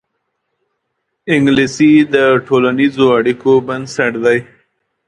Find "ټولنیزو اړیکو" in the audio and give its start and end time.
2.47-3.51